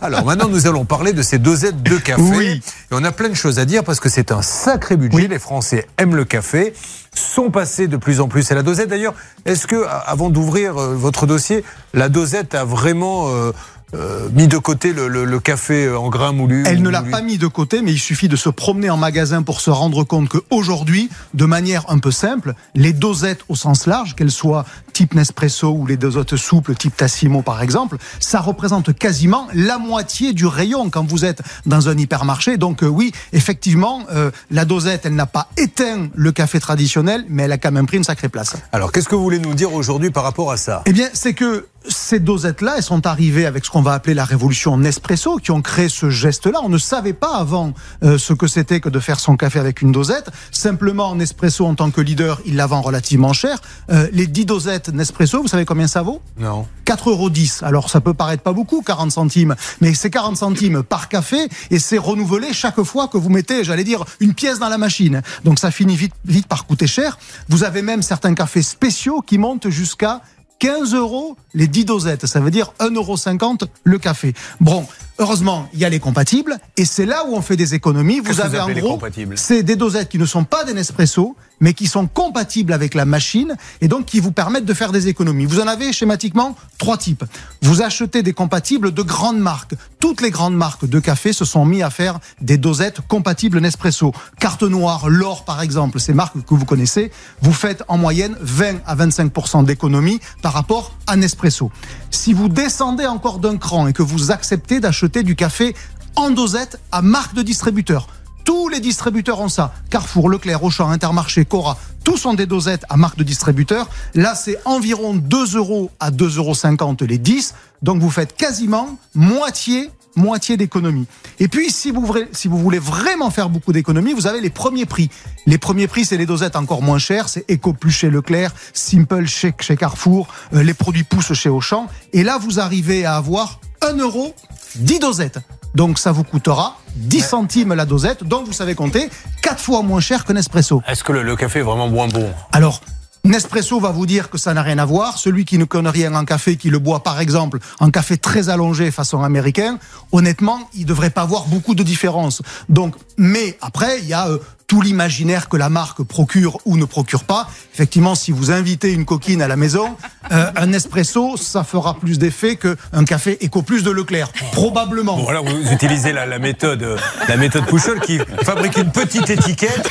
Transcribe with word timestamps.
Alors 0.00 0.24
maintenant, 0.24 0.48
nous 0.48 0.66
allons 0.66 0.84
parler 0.84 1.12
de 1.12 1.22
ces 1.22 1.38
dosettes 1.38 1.82
de 1.82 1.96
café. 1.96 2.22
Oui. 2.22 2.62
Et 2.90 2.92
on 2.92 3.04
a 3.04 3.12
plein 3.12 3.28
de 3.28 3.34
choses 3.34 3.58
à 3.58 3.64
dire 3.64 3.84
parce 3.84 4.00
que 4.00 4.08
c'est 4.08 4.32
un 4.32 4.42
sacré 4.42 4.96
budget. 4.96 5.28
Les 5.28 5.38
Français 5.38 5.86
aiment 5.98 6.16
le 6.16 6.24
café, 6.24 6.74
sont 7.14 7.50
passés 7.50 7.88
de 7.88 7.96
plus 7.96 8.20
en 8.20 8.28
plus 8.28 8.50
à 8.52 8.54
la 8.54 8.62
dosette. 8.62 8.88
D'ailleurs, 8.88 9.14
est-ce 9.44 9.66
que, 9.66 9.86
avant 10.06 10.30
d'ouvrir 10.30 10.76
euh, 10.76 10.94
votre 10.94 11.26
dossier, 11.26 11.64
la 11.96 12.08
dosette 12.08 12.54
a 12.54 12.64
vraiment 12.64 13.28
euh, 13.30 13.50
euh, 13.94 14.28
mis 14.32 14.48
de 14.48 14.58
côté 14.58 14.92
le, 14.92 15.06
le- 15.06 15.24
le 15.24 15.38
café 15.40 15.88
en 15.94 16.08
grains 16.08 16.32
moulus 16.32 16.64
Elle 16.66 16.82
ne 16.82 16.90
l'a 16.90 17.00
moulu 17.00 17.12
pas 17.12 17.22
mis 17.22 17.38
de 17.38 17.46
côté, 17.46 17.82
mais 17.82 17.92
il 17.92 17.98
suffit 18.00 18.28
de 18.28 18.34
se 18.34 18.48
promener 18.48 18.90
en 18.90 18.96
magasin 18.96 19.42
pour 19.42 19.60
se 19.60 19.70
rendre 19.70 20.02
compte 20.02 20.28
qu'aujourd'hui, 20.28 21.08
de 21.34 21.44
manière 21.44 21.84
un 21.88 21.98
peu 21.98 22.10
simple, 22.10 22.54
les 22.74 22.92
dosettes 22.92 23.40
au 23.48 23.54
sens 23.54 23.86
large, 23.86 24.16
qu'elles 24.16 24.32
soient 24.32 24.64
type 24.92 25.14
Nespresso 25.14 25.68
ou 25.70 25.86
les 25.86 25.96
dosettes 25.96 26.34
souples 26.36 26.74
type 26.74 26.96
Tassimo 26.96 27.42
par 27.42 27.62
exemple, 27.62 27.96
ça 28.18 28.40
représente 28.40 28.92
quasiment 28.92 29.46
la 29.54 29.78
moitié 29.78 30.32
du 30.32 30.46
rayon 30.46 30.90
quand 30.90 31.06
vous 31.08 31.24
êtes 31.24 31.42
dans 31.64 31.88
un 31.88 31.96
hypermarché. 31.96 32.56
Donc 32.56 32.82
euh, 32.82 32.86
oui, 32.88 33.12
effectivement, 33.32 34.00
euh, 34.10 34.32
la 34.50 34.64
dosette, 34.64 35.06
elle 35.06 35.14
n'a 35.14 35.26
pas 35.26 35.48
éteint 35.56 36.08
le 36.14 36.32
café 36.32 36.58
traditionnel, 36.58 37.24
mais 37.28 37.44
elle 37.44 37.52
a 37.52 37.58
quand 37.58 37.70
même 37.72 37.86
pris 37.86 37.98
une 37.98 38.04
sacrée 38.04 38.28
place. 38.28 38.54
Alors, 38.72 38.90
qu'est-ce 38.90 39.08
que 39.08 39.14
vous 39.14 39.22
voulez 39.22 39.38
nous 39.38 39.54
dire 39.54 39.72
aujourd'hui 39.72 40.10
par 40.10 40.24
rapport 40.24 40.50
à 40.50 40.56
ça? 40.56 40.82
Eh 40.86 40.92
bien, 40.92 41.08
c'est 41.12 41.34
que 41.34 41.66
ces 41.88 42.20
dosettes-là, 42.20 42.74
elles 42.76 42.82
sont 42.82 43.06
arrivées 43.06 43.46
avec 43.46 43.64
ce 43.64 43.70
qu'on 43.70 43.82
va 43.82 43.92
appeler 43.92 44.14
la 44.14 44.24
révolution 44.24 44.76
Nespresso, 44.76 45.36
qui 45.38 45.50
ont 45.50 45.62
créé 45.62 45.88
ce 45.88 46.10
geste-là. 46.10 46.60
On 46.62 46.68
ne 46.68 46.78
savait 46.78 47.12
pas 47.12 47.36
avant 47.36 47.72
euh, 48.02 48.18
ce 48.18 48.32
que 48.32 48.46
c'était 48.46 48.80
que 48.80 48.88
de 48.88 49.00
faire 49.00 49.20
son 49.20 49.36
café 49.36 49.58
avec 49.58 49.82
une 49.82 49.92
dosette. 49.92 50.30
Simplement, 50.50 51.14
Nespresso, 51.14 51.64
en 51.64 51.74
tant 51.74 51.90
que 51.90 52.00
leader, 52.00 52.40
il 52.44 52.56
la 52.56 52.66
vend 52.66 52.80
relativement 52.80 53.32
cher. 53.32 53.60
Euh, 53.90 54.08
les 54.12 54.26
10 54.26 54.46
dosettes 54.46 54.88
Nespresso, 54.88 55.42
vous 55.42 55.48
savez 55.48 55.64
combien 55.64 55.86
ça 55.86 56.02
vaut? 56.02 56.20
Non. 56.38 56.66
4,10 56.86 57.08
euros. 57.10 57.30
Alors 57.62 57.90
ça 57.90 58.00
peut 58.00 58.14
paraître 58.14 58.42
pas 58.42 58.52
beaucoup, 58.52 58.82
40 58.82 59.10
centimes, 59.10 59.56
mais 59.80 59.92
c'est 59.94 60.10
40 60.10 60.36
centimes 60.36 60.82
par 60.82 61.08
café 61.08 61.48
et 61.70 61.78
c'est 61.78 61.98
renouvelé 61.98 62.52
chaque 62.52 62.82
fois 62.82 63.08
que 63.08 63.18
vous 63.18 63.28
mettez, 63.28 63.64
j'allais 63.64 63.84
dire, 63.84 64.04
une 64.20 64.34
pièce 64.34 64.58
dans 64.58 64.68
la 64.68 64.78
machine. 64.78 65.22
Donc 65.44 65.58
ça 65.58 65.70
finit 65.70 65.96
vite, 65.96 66.14
vite 66.24 66.46
par 66.46 66.66
coûter 66.66 66.86
cher. 66.86 67.18
Vous 67.48 67.64
avez 67.64 67.82
même 67.82 68.02
certains 68.02 68.34
cafés 68.34 68.62
spéciaux 68.62 69.20
qui 69.20 69.38
montent 69.38 69.68
jusqu'à 69.68 70.22
15 70.58 70.94
euros 70.94 71.36
les 71.54 71.68
10 71.68 71.84
dosettes. 71.84 72.26
Ça 72.26 72.40
veut 72.40 72.50
dire 72.50 72.72
1,50 72.80 72.94
euros 72.94 73.70
le 73.84 73.98
café. 73.98 74.34
Bon, 74.60 74.86
heureusement, 75.18 75.68
il 75.72 75.80
y 75.80 75.84
a 75.84 75.88
les 75.88 76.00
compatibles 76.00 76.58
et 76.76 76.84
c'est 76.84 77.06
là 77.06 77.24
où 77.26 77.34
on 77.34 77.42
fait 77.42 77.56
des 77.56 77.74
économies. 77.74 78.20
Vous 78.20 78.40
avez 78.40 78.50
vous 78.50 78.56
en 78.56 78.62
appelez 78.62 78.74
les 78.74 78.80
gros, 78.80 78.98
c'est 79.34 79.62
des 79.62 79.76
dosettes 79.76 80.08
qui 80.08 80.18
ne 80.18 80.26
sont 80.26 80.44
pas 80.44 80.64
des 80.64 80.72
Nespresso, 80.72 81.36
mais 81.60 81.74
qui 81.74 81.86
sont 81.86 82.06
compatibles 82.06 82.72
avec 82.72 82.94
la 82.94 83.04
machine 83.04 83.56
et 83.80 83.88
donc 83.88 84.06
qui 84.06 84.20
vous 84.20 84.32
permettent 84.32 84.64
de 84.64 84.74
faire 84.74 84.92
des 84.92 85.08
économies. 85.08 85.46
Vous 85.46 85.60
en 85.60 85.66
avez 85.66 85.92
schématiquement 85.92 86.56
trois 86.78 86.96
types. 86.96 87.24
Vous 87.62 87.82
achetez 87.82 88.22
des 88.22 88.32
compatibles 88.32 88.92
de 88.92 89.02
grandes 89.02 89.38
marques. 89.38 89.74
Toutes 90.00 90.20
les 90.20 90.30
grandes 90.30 90.56
marques 90.56 90.86
de 90.86 91.00
café 91.00 91.32
se 91.32 91.44
sont 91.44 91.64
mis 91.64 91.82
à 91.82 91.90
faire 91.90 92.18
des 92.40 92.58
dosettes 92.58 93.00
compatibles 93.06 93.60
Nespresso. 93.60 94.12
Carte 94.38 94.62
Noire, 94.62 95.08
L'Or 95.08 95.44
par 95.44 95.62
exemple, 95.62 96.00
ces 96.00 96.12
marques 96.12 96.44
que 96.44 96.54
vous 96.54 96.64
connaissez, 96.64 97.10
vous 97.42 97.52
faites 97.52 97.82
en 97.88 97.98
moyenne 97.98 98.36
20 98.40 98.80
à 98.86 98.96
25% 98.96 99.64
d'économie 99.64 100.20
par 100.42 100.52
rapport 100.52 100.94
à 101.06 101.16
Nespresso. 101.16 101.70
Si 102.10 102.32
vous 102.32 102.48
descendez 102.48 103.06
encore 103.06 103.38
d'un 103.38 103.56
cran 103.56 103.86
et 103.86 103.92
que 103.92 104.02
vous 104.02 104.30
acceptez 104.30 104.80
d'acheter 104.80 105.22
du 105.22 105.36
café 105.36 105.74
en 106.16 106.30
dosette 106.30 106.80
à 106.92 107.02
marque 107.02 107.34
de 107.34 107.42
distributeur, 107.42 108.08
tous 108.46 108.68
les 108.68 108.80
distributeurs 108.80 109.40
ont 109.40 109.50
ça. 109.50 109.74
Carrefour, 109.90 110.30
Leclerc, 110.30 110.62
Auchan, 110.62 110.88
Intermarché, 110.88 111.44
Cora, 111.44 111.76
tous 112.04 112.24
ont 112.24 112.32
des 112.34 112.46
dosettes 112.46 112.84
à 112.88 112.96
marque 112.96 113.18
de 113.18 113.24
distributeur. 113.24 113.90
Là, 114.14 114.34
c'est 114.34 114.58
environ 114.64 115.14
2 115.14 115.56
euros 115.56 115.90
à 116.00 116.10
2,50 116.10 116.78
euros 116.80 116.94
les 117.06 117.18
10. 117.18 117.54
Donc, 117.82 118.00
vous 118.00 118.10
faites 118.10 118.34
quasiment 118.36 118.96
moitié 119.14 119.90
moitié 120.14 120.56
d'économie. 120.56 121.04
Et 121.40 121.48
puis, 121.48 121.70
si 121.70 121.90
vous, 121.90 122.00
voulez- 122.06 122.78
vraiment 122.78 123.30
faire 123.30 123.50
beaucoup 123.50 123.74
d'économies, 123.74 124.14
vous 124.14 124.26
avez 124.26 124.40
les 124.40 124.48
premiers 124.48 124.86
prix. 124.86 125.10
Les 125.44 125.58
premiers 125.58 125.88
prix, 125.88 126.06
c'est 126.06 126.16
les 126.16 126.24
dosettes 126.24 126.56
encore 126.56 126.80
moins 126.80 126.98
chères. 126.98 127.28
C'est 127.28 127.44
Eco 127.50 127.74
Plus 127.74 127.90
chez 127.90 128.08
Leclerc, 128.08 128.54
Simple 128.72 129.26
chez, 129.26 129.52
chez 129.60 129.76
Carrefour, 129.76 130.28
euh, 130.54 130.62
les 130.62 130.72
produits 130.72 131.04
pouces 131.04 131.34
chez 131.34 131.50
Auchan. 131.50 131.86
Et 132.14 132.22
là, 132.22 132.38
vous 132.38 132.60
arrivez 132.60 133.04
à 133.04 133.16
avoir 133.16 133.60
1 133.82 133.96
euro 133.98 134.34
10 134.76 135.00
dosettes. 135.00 135.38
Donc, 135.76 135.98
ça 135.98 136.10
vous 136.10 136.24
coûtera 136.24 136.78
10 136.96 137.20
centimes 137.20 137.74
la 137.74 137.84
dosette. 137.84 138.24
Donc, 138.24 138.46
vous 138.46 138.54
savez 138.54 138.74
compter 138.74 139.10
4 139.42 139.60
fois 139.60 139.82
moins 139.82 140.00
cher 140.00 140.24
que 140.24 140.32
Nespresso. 140.32 140.82
Est-ce 140.88 141.04
que 141.04 141.12
le, 141.12 141.22
le 141.22 141.36
café 141.36 141.58
est 141.58 141.62
vraiment 141.62 141.86
moins 141.86 142.08
bon? 142.08 142.32
Alors, 142.50 142.80
Nespresso 143.24 143.78
va 143.78 143.90
vous 143.90 144.06
dire 144.06 144.30
que 144.30 144.38
ça 144.38 144.54
n'a 144.54 144.62
rien 144.62 144.78
à 144.78 144.86
voir. 144.86 145.18
Celui 145.18 145.44
qui 145.44 145.58
ne 145.58 145.64
connaît 145.64 145.90
rien 145.90 146.14
en 146.14 146.24
café, 146.24 146.56
qui 146.56 146.70
le 146.70 146.78
boit 146.78 147.02
par 147.02 147.20
exemple 147.20 147.58
en 147.78 147.90
café 147.90 148.16
très 148.16 148.48
allongé 148.48 148.90
façon 148.90 149.22
américain, 149.22 149.78
honnêtement, 150.12 150.60
il 150.74 150.86
devrait 150.86 151.10
pas 151.10 151.22
avoir 151.22 151.44
beaucoup 151.44 151.74
de 151.74 151.82
différence. 151.82 152.40
Donc, 152.70 152.94
mais 153.18 153.58
après, 153.60 153.98
il 153.98 154.06
y 154.06 154.14
a 154.14 154.28
euh, 154.28 154.38
tout 154.66 154.80
l'imaginaire 154.80 155.48
que 155.48 155.56
la 155.56 155.68
marque 155.68 156.02
procure 156.02 156.58
ou 156.64 156.76
ne 156.76 156.84
procure 156.84 157.24
pas. 157.24 157.48
Effectivement, 157.72 158.14
si 158.14 158.32
vous 158.32 158.50
invitez 158.50 158.92
une 158.92 159.04
coquine 159.04 159.42
à 159.42 159.48
la 159.48 159.56
maison, 159.56 159.96
euh, 160.32 160.50
un 160.56 160.72
espresso, 160.72 161.36
ça 161.36 161.64
fera 161.64 161.94
plus 161.94 162.18
d'effet 162.18 162.56
qu'un 162.56 163.04
café 163.04 163.38
Eco 163.44 163.62
Plus 163.62 163.82
de 163.82 163.90
Leclerc, 163.90 164.32
probablement. 164.52 165.16
Bon, 165.16 165.24
voilà, 165.24 165.40
vous 165.40 165.72
utilisez 165.72 166.12
la, 166.12 166.26
la 166.26 166.38
méthode, 166.38 166.82
euh, 166.82 166.96
la 167.28 167.36
méthode 167.36 167.66
Pouchol 167.66 168.00
qui 168.00 168.18
fabrique 168.42 168.76
une 168.76 168.90
petite 168.90 169.30
étiquette 169.30 169.88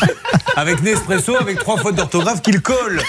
avec 0.56 0.82
Nespresso, 0.82 1.36
avec 1.36 1.60
trois 1.60 1.78
fautes 1.78 1.96
d'orthographe 1.96 2.42
qu'il 2.42 2.62
colle. 2.62 3.02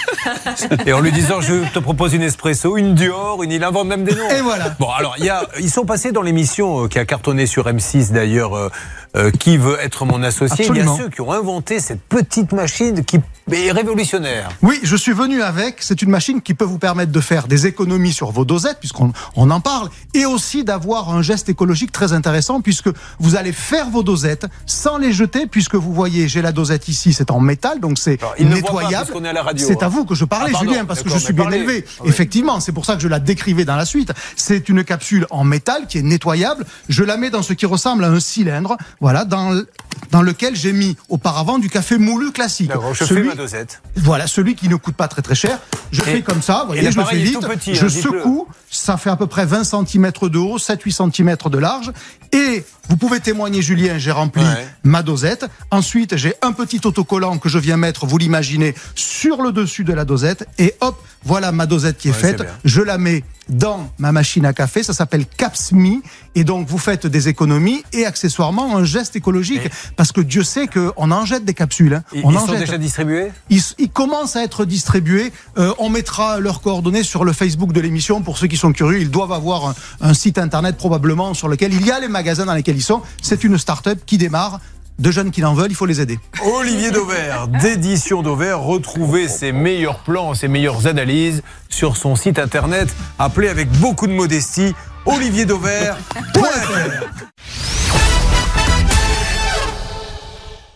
Et 0.86 0.92
en 0.92 1.00
lui 1.00 1.12
disant, 1.12 1.40
je 1.40 1.68
te 1.72 1.78
propose 1.78 2.14
une 2.14 2.22
Espresso, 2.22 2.76
une 2.76 2.94
Dior, 2.94 3.42
une, 3.42 3.52
il 3.52 3.62
invente 3.64 3.86
même 3.86 4.04
des 4.04 4.14
noms. 4.14 4.28
Et 4.30 4.40
voilà. 4.40 4.74
Bon, 4.78 4.90
alors, 4.90 5.14
il 5.18 5.24
y 5.24 5.30
a, 5.30 5.46
ils 5.60 5.70
sont 5.70 5.84
passés 5.84 6.12
dans 6.12 6.22
l'émission 6.22 6.84
euh, 6.84 6.88
qui 6.88 6.98
a 6.98 7.04
cartonné 7.04 7.46
sur 7.46 7.66
M6 7.66 8.12
d'ailleurs, 8.12 8.54
euh, 8.56 8.68
euh, 9.16 9.30
Qui 9.30 9.56
veut 9.56 9.78
être 9.80 10.04
mon 10.04 10.22
associé 10.22 10.66
Absolument. 10.66 10.94
Il 10.94 10.98
y 10.98 11.00
a 11.00 11.04
ceux 11.04 11.10
qui 11.10 11.20
ont 11.20 11.32
inventé 11.32 11.55
cette 11.66 12.00
petite 12.02 12.52
machine 12.52 13.04
qui 13.04 13.16
est 13.50 13.70
révolutionnaire. 13.72 14.48
Oui, 14.62 14.78
je 14.82 14.96
suis 14.96 15.12
venu 15.12 15.42
avec. 15.42 15.76
C'est 15.80 16.02
une 16.02 16.10
machine 16.10 16.40
qui 16.42 16.54
peut 16.54 16.64
vous 16.64 16.78
permettre 16.78 17.12
de 17.12 17.20
faire 17.20 17.46
des 17.48 17.66
économies 17.66 18.12
sur 18.12 18.30
vos 18.32 18.44
dosettes, 18.44 18.78
puisqu'on 18.80 19.12
on 19.36 19.50
en 19.50 19.60
parle, 19.60 19.88
et 20.14 20.26
aussi 20.26 20.64
d'avoir 20.64 21.10
un 21.10 21.22
geste 21.22 21.48
écologique 21.48 21.92
très 21.92 22.12
intéressant, 22.12 22.60
puisque 22.60 22.88
vous 23.20 23.36
allez 23.36 23.52
faire 23.52 23.88
vos 23.90 24.02
dosettes 24.02 24.46
sans 24.66 24.98
les 24.98 25.12
jeter, 25.12 25.46
puisque 25.46 25.74
vous 25.76 25.92
voyez, 25.92 26.28
j'ai 26.28 26.42
la 26.42 26.52
dosette 26.52 26.88
ici, 26.88 27.12
c'est 27.12 27.30
en 27.30 27.38
métal, 27.40 27.78
donc 27.80 27.98
c'est 27.98 28.18
nettoyable. 28.40 28.94
parce 29.06 29.10
qu'on 29.10 29.24
est 29.24 29.28
à 29.28 29.32
la 29.32 29.42
radio, 29.42 29.66
C'est 29.66 29.82
hein. 29.82 29.86
à 29.86 29.88
vous 29.88 30.04
que 30.04 30.14
je 30.14 30.24
parlais, 30.24 30.50
Ah, 30.50 30.52
pardon, 30.58 30.70
Julien, 30.70 30.84
parce 30.84 31.02
que 31.02 31.10
je 31.10 31.18
suis 31.18 31.28
mais 31.28 31.34
bien 31.34 31.44
parlez. 31.44 31.58
élevé. 31.58 31.84
Oui. 32.00 32.08
Effectivement, 32.08 32.58
c'est 32.60 32.72
pour 32.72 32.84
ça 32.84 32.96
que 32.96 33.02
je 33.02 33.08
la 33.08 33.20
décrivais 33.20 33.64
dans 33.64 33.76
la 33.76 33.84
suite. 33.84 34.12
C'est 34.34 34.68
une 34.68 34.82
capsule 34.82 35.26
en 35.30 35.44
métal 35.44 35.86
qui 35.88 35.98
est 35.98 36.02
nettoyable. 36.02 36.64
Je 36.88 37.04
la 37.04 37.16
mets 37.16 37.30
dans 37.30 37.42
ce 37.42 37.52
qui 37.52 37.66
ressemble 37.66 38.04
à 38.04 38.08
un 38.08 38.20
cylindre, 38.20 38.76
voilà, 39.00 39.24
dans, 39.24 39.62
dans 40.10 40.22
lequel 40.22 40.56
j'ai 40.56 40.72
mis 40.72 40.96
auparavant 41.08 41.45
du 41.58 41.70
café 41.70 41.96
moulu 41.98 42.32
classique. 42.32 42.70
Je 42.92 43.04
Celui- 43.04 43.22
fais 43.22 43.28
ma 43.28 43.34
dosette. 43.34 43.80
voilà, 43.96 44.26
celui 44.26 44.54
qui 44.54 44.68
ne 44.68 44.76
coûte 44.76 44.96
pas 44.96 45.08
très 45.08 45.22
très 45.22 45.34
cher. 45.34 45.58
Je 45.92 46.00
Et- 46.02 46.04
fais 46.04 46.22
comme 46.22 46.42
ça, 46.42 46.60
vous 46.62 46.66
voyez, 46.74 46.90
je 46.90 46.98
le 46.98 47.04
fais 47.04 47.16
vite. 47.16 47.40
petit, 47.40 47.74
je 47.74 47.84
hein, 47.84 47.88
dites-le. 47.88 48.18
secoue, 48.20 48.48
ça 48.70 48.96
fait 48.96 49.10
à 49.10 49.16
peu 49.16 49.26
près 49.26 49.46
20 49.46 49.64
cm 49.64 50.10
de 50.22 50.38
haut, 50.38 50.58
7-8 50.58 50.92
cm 50.92 51.36
de 51.50 51.58
large. 51.58 51.92
Et 52.32 52.64
vous 52.88 52.96
pouvez 52.96 53.20
témoigner, 53.20 53.62
Julien, 53.62 53.98
j'ai 53.98 54.12
rempli 54.12 54.42
Ouais. 54.42 54.66
ma 54.84 55.02
dosette. 55.02 55.46
Ensuite, 55.70 56.16
j'ai 56.16 56.34
un 56.42 56.52
petit 56.52 56.80
autocollant 56.84 57.38
que 57.38 57.48
je 57.48 57.58
viens 57.58 57.76
mettre, 57.76 58.06
vous 58.06 58.18
l'imaginez, 58.18 58.74
sur 58.94 59.42
le 59.42 59.52
dessus 59.52 59.84
de 59.84 59.92
la 59.92 60.04
dosette. 60.04 60.46
Et 60.58 60.74
hop, 60.80 61.02
voilà 61.24 61.52
ma 61.52 61.66
dosette 61.66 61.98
qui 61.98 62.08
est 62.08 62.12
Ouais, 62.12 62.16
faite. 62.18 62.44
Je 62.64 62.80
la 62.82 62.98
mets 62.98 63.24
dans 63.48 63.90
ma 63.98 64.10
machine 64.12 64.44
à 64.46 64.52
café. 64.52 64.82
Ça 64.82 64.92
s'appelle 64.92 65.24
Capsme. 65.26 66.00
Et 66.34 66.44
donc, 66.44 66.66
vous 66.68 66.78
faites 66.78 67.06
des 67.06 67.28
économies 67.28 67.82
et 67.92 68.04
accessoirement 68.06 68.76
un 68.76 68.84
geste 68.84 69.14
écologique. 69.16 69.68
Parce 69.96 70.12
que 70.12 70.20
Dieu 70.20 70.42
sait 70.42 70.66
qu'on 70.66 71.10
en 71.10 71.24
jette 71.24 71.44
des 71.44 71.54
capsules. 71.54 71.94
hein. 71.94 72.02
Ils, 72.12 72.22
On 72.24 72.30
ils 72.30 72.36
en 72.36 72.40
sont 72.46 72.52
jette. 72.52 72.60
déjà 72.60 72.78
distribués? 72.78 73.30
Ils, 73.50 73.62
ils 73.78 73.90
commencent 73.90 74.36
à 74.36 74.42
être 74.42 74.64
distribués. 74.64 75.32
Euh, 75.58 75.72
on 75.78 75.88
mettra 75.90 76.40
leurs 76.40 76.60
coordonnées 76.60 77.02
sur 77.02 77.24
le 77.24 77.32
Facebook 77.32 77.72
de 77.72 77.80
l'émission 77.80 78.20
pour 78.22 78.38
ceux 78.38 78.46
qui 78.48 78.56
sont 78.56 78.72
curieux. 78.72 79.00
Ils 79.00 79.10
doivent 79.10 79.32
avoir 79.32 79.66
un, 79.68 79.74
un 80.00 80.14
site 80.14 80.38
internet 80.38 80.76
probablement 80.76 81.34
sur 81.34 81.48
lequel 81.48 81.72
il 81.72 81.84
y 81.86 81.90
a 81.90 82.00
les 82.00 82.08
magasins 82.08 82.46
dans 82.46 82.54
lesquels 82.54 82.75
C'est 83.22 83.44
une 83.44 83.58
start-up 83.58 83.98
qui 84.06 84.18
démarre. 84.18 84.60
De 84.98 85.10
jeunes 85.10 85.30
qui 85.30 85.42
l'en 85.42 85.52
veulent, 85.52 85.70
il 85.70 85.74
faut 85.74 85.84
les 85.84 86.00
aider. 86.00 86.18
Olivier 86.42 86.90
Dauvert, 86.90 87.48
d'édition 87.60 88.22
Dauvert, 88.22 88.60
retrouvez 88.60 89.28
ses 89.28 89.52
meilleurs 89.52 89.98
plans, 89.98 90.32
ses 90.32 90.48
meilleures 90.48 90.86
analyses 90.86 91.42
sur 91.68 91.98
son 91.98 92.16
site 92.16 92.38
internet, 92.38 92.88
appelé 93.18 93.48
avec 93.48 93.70
beaucoup 93.72 94.06
de 94.06 94.12
modestie 94.12 94.72
olivierdauvert.fr. 95.04 97.35